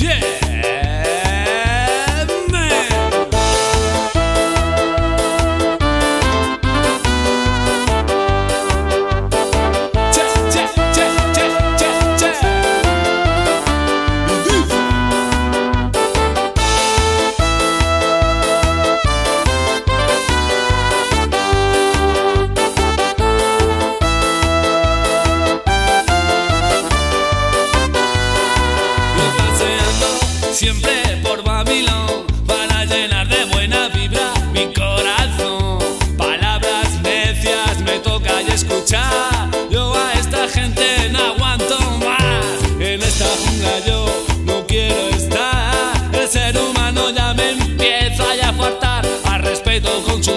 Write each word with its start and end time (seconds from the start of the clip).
Yeah. 0.00 0.39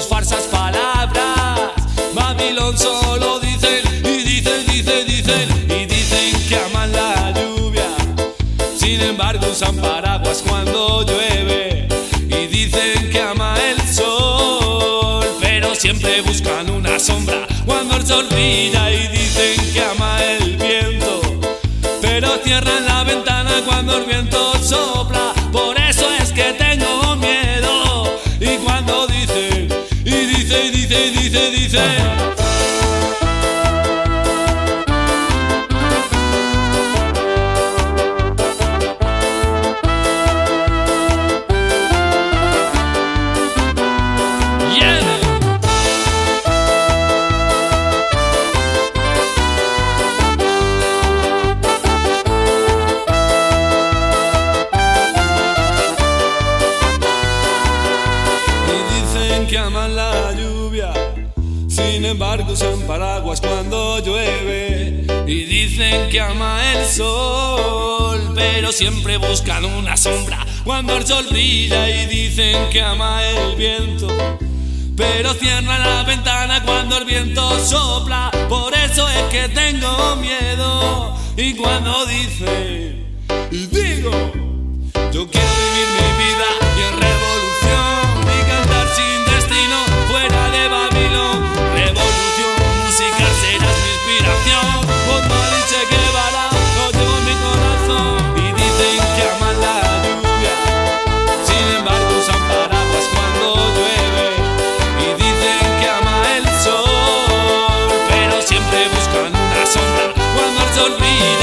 Sus 0.03 0.09
falsas 0.09 0.43
palabras. 0.45 1.71
Babilón 2.13 2.77
solo 2.77 3.39
dicen 3.39 3.81
y 4.03 4.23
dicen, 4.23 4.65
dicen, 4.67 5.07
dicen 5.07 5.49
y 5.69 5.85
dicen 5.85 6.47
que 6.47 6.55
aman 6.57 6.91
la 6.91 7.31
lluvia. 7.31 7.87
Sin 8.77 8.99
embargo 9.01 9.47
usan 9.51 9.75
paraguas 9.77 10.43
cuando 10.47 11.03
llueve 11.05 11.87
y 12.27 12.47
dicen 12.47 13.09
que 13.11 13.21
ama 13.21 13.55
el 13.69 13.81
sol, 13.93 15.25
pero 15.39 15.73
siempre 15.75 16.21
buscan 16.21 16.69
una 16.69 16.99
sombra 16.99 17.47
cuando 17.65 17.95
el 17.95 18.05
sol 18.05 18.27
brilla 18.29 18.91
y 18.91 19.07
dicen 19.07 19.73
que 19.73 19.83
ama 19.83 20.23
el 20.23 20.57
viento, 20.57 21.21
pero 22.01 22.29
cierran 22.43 22.85
la 22.85 23.02
dice 31.29 31.51
dice 31.51 32.42
sin 61.73 62.05
embargo 62.05 62.53
usan 62.53 62.81
paraguas 62.81 63.41
cuando 63.41 63.99
llueve. 63.99 65.05
Y 65.25 65.43
dicen 65.45 66.09
que 66.09 66.19
ama 66.21 66.61
el 66.73 66.85
sol, 66.85 68.31
pero 68.35 68.71
siempre 68.71 69.17
buscan 69.17 69.65
una 69.65 69.97
sombra 69.97 70.45
cuando 70.63 70.95
el 70.95 71.05
sol 71.05 71.25
brilla. 71.29 71.89
Y 71.89 72.05
dicen 72.05 72.69
que 72.69 72.81
ama 72.81 73.23
el 73.23 73.55
viento, 73.55 74.07
pero 74.95 75.33
cierran 75.33 75.81
la 75.81 76.03
ventana 76.03 76.63
cuando 76.63 76.97
el 76.97 77.05
viento 77.05 77.59
sopla. 77.65 78.29
Por 78.49 78.73
eso 78.75 79.07
es 79.09 79.23
que 79.31 79.49
tengo 79.49 80.15
miedo. 80.17 81.15
Y 81.35 81.55
cuando 81.55 82.05
dicen, 82.05 83.17
y 83.51 83.65
digo, 83.65 84.11
yo 85.11 85.27
quiero 85.27 85.47
vivir 85.63 85.87
mi 85.97 86.02
cuando 110.83 111.42